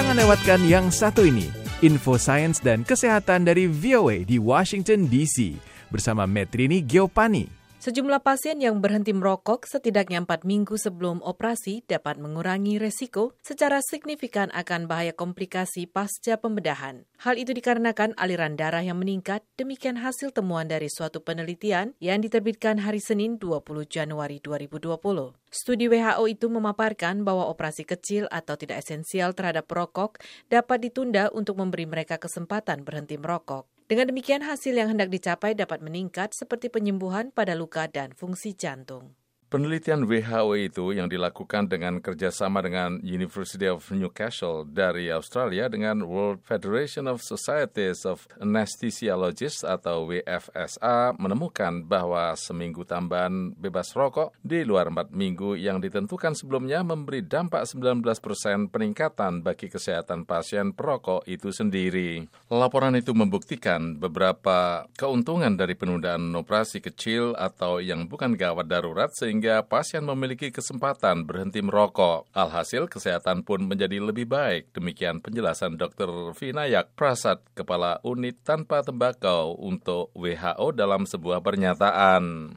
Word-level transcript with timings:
Jangan 0.00 0.16
lewatkan 0.16 0.60
yang 0.64 0.88
satu 0.88 1.28
ini, 1.28 1.44
info 1.84 2.16
sains 2.16 2.56
dan 2.56 2.88
kesehatan 2.88 3.44
dari 3.44 3.68
VOA 3.68 4.24
di 4.24 4.40
Washington 4.40 5.04
DC 5.04 5.60
bersama 5.92 6.24
Metrini 6.24 6.80
Geopani. 6.80 7.59
Sejumlah 7.80 8.20
pasien 8.20 8.60
yang 8.60 8.84
berhenti 8.84 9.16
merokok 9.16 9.64
setidaknya 9.64 10.20
4 10.28 10.44
minggu 10.44 10.76
sebelum 10.76 11.24
operasi 11.24 11.80
dapat 11.88 12.20
mengurangi 12.20 12.76
resiko 12.76 13.32
secara 13.40 13.80
signifikan 13.80 14.52
akan 14.52 14.84
bahaya 14.84 15.16
komplikasi 15.16 15.88
pasca 15.88 16.36
pembedahan. 16.36 17.08
Hal 17.24 17.40
itu 17.40 17.56
dikarenakan 17.56 18.12
aliran 18.20 18.60
darah 18.60 18.84
yang 18.84 19.00
meningkat, 19.00 19.40
demikian 19.56 19.96
hasil 19.96 20.28
temuan 20.36 20.68
dari 20.68 20.92
suatu 20.92 21.24
penelitian 21.24 21.96
yang 22.04 22.20
diterbitkan 22.20 22.84
hari 22.84 23.00
Senin 23.00 23.40
20 23.40 23.64
Januari 23.88 24.44
2020. 24.44 25.00
Studi 25.48 25.88
WHO 25.88 26.24
itu 26.28 26.52
memaparkan 26.52 27.24
bahwa 27.24 27.48
operasi 27.48 27.88
kecil 27.88 28.28
atau 28.28 28.60
tidak 28.60 28.84
esensial 28.84 29.32
terhadap 29.32 29.64
perokok 29.64 30.20
dapat 30.52 30.84
ditunda 30.84 31.32
untuk 31.32 31.56
memberi 31.56 31.88
mereka 31.88 32.20
kesempatan 32.20 32.84
berhenti 32.84 33.16
merokok. 33.16 33.79
Dengan 33.90 34.06
demikian, 34.06 34.46
hasil 34.46 34.78
yang 34.78 34.94
hendak 34.94 35.10
dicapai 35.10 35.58
dapat 35.58 35.82
meningkat 35.82 36.30
seperti 36.30 36.70
penyembuhan 36.70 37.34
pada 37.34 37.58
luka 37.58 37.90
dan 37.90 38.14
fungsi 38.14 38.54
jantung. 38.54 39.18
Penelitian 39.50 40.06
WHO 40.06 40.54
itu 40.54 40.94
yang 40.94 41.10
dilakukan 41.10 41.66
dengan 41.66 41.98
kerjasama 41.98 42.62
dengan 42.62 43.02
University 43.02 43.66
of 43.66 43.82
Newcastle 43.90 44.62
dari 44.62 45.10
Australia 45.10 45.66
dengan 45.66 46.06
World 46.06 46.38
Federation 46.46 47.10
of 47.10 47.18
Societies 47.18 48.06
of 48.06 48.30
Anesthesiologists 48.38 49.66
atau 49.66 50.06
WFSA 50.06 51.18
menemukan 51.18 51.82
bahwa 51.82 52.38
seminggu 52.38 52.86
tambahan 52.86 53.50
bebas 53.58 53.90
rokok 53.98 54.38
di 54.38 54.62
luar 54.62 54.94
empat 54.94 55.10
minggu 55.10 55.58
yang 55.58 55.82
ditentukan 55.82 56.38
sebelumnya 56.38 56.86
memberi 56.86 57.26
dampak 57.26 57.66
19 57.66 58.06
persen 58.22 58.70
peningkatan 58.70 59.42
bagi 59.42 59.66
kesehatan 59.66 60.30
pasien 60.30 60.70
perokok 60.70 61.26
itu 61.26 61.50
sendiri. 61.50 62.22
Laporan 62.54 62.94
itu 62.94 63.18
membuktikan 63.18 63.98
beberapa 63.98 64.86
keuntungan 64.94 65.58
dari 65.58 65.74
penundaan 65.74 66.30
operasi 66.38 66.78
kecil 66.78 67.34
atau 67.34 67.82
yang 67.82 68.06
bukan 68.06 68.38
gawat 68.38 68.70
darurat 68.70 69.10
sehingga 69.10 69.39
sehingga 69.40 69.64
pasien 69.64 70.04
memiliki 70.04 70.52
kesempatan 70.52 71.24
berhenti 71.24 71.64
merokok. 71.64 72.28
Alhasil, 72.36 72.92
kesehatan 72.92 73.40
pun 73.40 73.64
menjadi 73.64 73.96
lebih 73.96 74.28
baik. 74.28 74.68
Demikian 74.76 75.24
penjelasan 75.24 75.80
Dr. 75.80 76.36
Vinayak 76.36 76.92
Prasad, 76.92 77.40
Kepala 77.56 78.04
Unit 78.04 78.36
Tanpa 78.44 78.84
Tembakau 78.84 79.56
untuk 79.56 80.12
WHO 80.12 80.76
dalam 80.76 81.08
sebuah 81.08 81.40
pernyataan. 81.40 82.52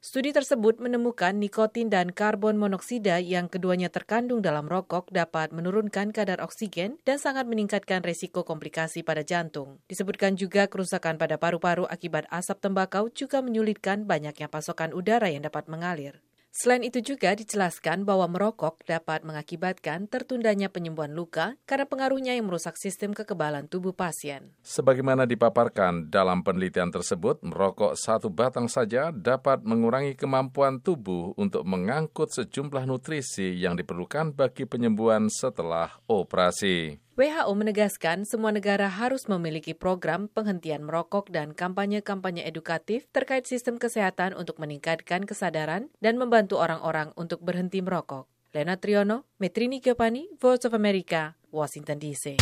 Studi 0.00 0.32
tersebut 0.32 0.80
menemukan 0.80 1.36
nikotin 1.36 1.92
dan 1.92 2.08
karbon 2.08 2.56
monoksida 2.56 3.20
yang 3.20 3.52
keduanya 3.52 3.92
terkandung 3.92 4.40
dalam 4.40 4.64
rokok 4.64 5.12
dapat 5.12 5.52
menurunkan 5.52 6.08
kadar 6.16 6.40
oksigen 6.40 6.96
dan 7.04 7.20
sangat 7.20 7.44
meningkatkan 7.44 8.00
resiko 8.00 8.40
komplikasi 8.40 9.04
pada 9.04 9.20
jantung. 9.20 9.76
Disebutkan 9.92 10.40
juga 10.40 10.72
kerusakan 10.72 11.20
pada 11.20 11.36
paru-paru 11.36 11.84
akibat 11.84 12.24
asap 12.32 12.64
tembakau 12.64 13.12
juga 13.12 13.44
menyulitkan 13.44 14.08
banyaknya 14.08 14.48
pasokan 14.48 14.96
udara 14.96 15.28
yang 15.28 15.44
dapat 15.44 15.68
mengalir. 15.68 16.24
Selain 16.50 16.82
itu 16.82 16.98
juga 16.98 17.30
dijelaskan 17.30 18.02
bahwa 18.02 18.26
merokok 18.26 18.82
dapat 18.82 19.22
mengakibatkan 19.22 20.10
tertundanya 20.10 20.66
penyembuhan 20.66 21.14
luka 21.14 21.54
karena 21.62 21.86
pengaruhnya 21.86 22.34
yang 22.34 22.50
merusak 22.50 22.74
sistem 22.74 23.14
kekebalan 23.14 23.70
tubuh 23.70 23.94
pasien. 23.94 24.50
Sebagaimana 24.66 25.30
dipaparkan 25.30 26.10
dalam 26.10 26.42
penelitian 26.42 26.90
tersebut, 26.90 27.38
merokok 27.46 27.94
satu 27.94 28.34
batang 28.34 28.66
saja 28.66 29.14
dapat 29.14 29.62
mengurangi 29.62 30.18
kemampuan 30.18 30.82
tubuh 30.82 31.38
untuk 31.38 31.62
mengangkut 31.62 32.34
sejumlah 32.34 32.82
nutrisi 32.82 33.54
yang 33.54 33.78
diperlukan 33.78 34.34
bagi 34.34 34.66
penyembuhan 34.66 35.30
setelah 35.30 36.02
operasi. 36.10 36.98
WHO 37.20 37.52
menegaskan 37.52 38.24
semua 38.24 38.48
negara 38.48 38.88
harus 38.88 39.28
memiliki 39.28 39.76
program 39.76 40.32
penghentian 40.32 40.80
merokok 40.80 41.28
dan 41.28 41.52
kampanye-kampanye 41.52 42.48
edukatif 42.48 43.12
terkait 43.12 43.44
sistem 43.44 43.76
kesehatan 43.76 44.32
untuk 44.32 44.56
meningkatkan 44.56 45.28
kesadaran 45.28 45.92
dan 46.00 46.16
membantu 46.16 46.56
orang-orang 46.56 47.12
untuk 47.20 47.44
berhenti 47.44 47.84
merokok. 47.84 48.24
Lena 48.56 48.80
Triono, 48.80 49.28
Metrini 49.36 49.84
Giovanni, 49.84 50.32
Voice 50.40 50.64
of 50.64 50.72
America, 50.72 51.36
Washington 51.52 52.00
DC. 52.00 52.40